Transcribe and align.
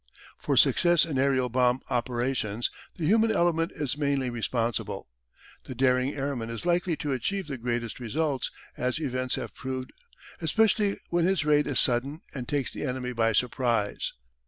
For 0.39 0.57
success 0.57 1.05
in 1.05 1.19
aerial 1.19 1.47
bomb 1.47 1.81
operations 1.91 2.71
the 2.95 3.05
human 3.05 3.29
element 3.29 3.71
is 3.71 3.95
mainly 3.99 4.31
responsible. 4.31 5.07
The 5.65 5.75
daring 5.75 6.15
airman 6.15 6.49
is 6.49 6.65
likely 6.65 6.95
to 6.95 7.11
achieve 7.11 7.45
the 7.45 7.59
greatest 7.59 7.99
results, 7.99 8.49
as 8.75 8.99
events 8.99 9.35
have 9.35 9.53
proved, 9.53 9.93
especially 10.41 10.97
when 11.09 11.25
his 11.25 11.45
raid 11.45 11.67
is 11.67 11.79
sudden 11.79 12.21
and 12.33 12.47
takes 12.47 12.71
the 12.71 12.81
enemy 12.83 13.13
by 13.13 13.31
surprise. 13.33 14.13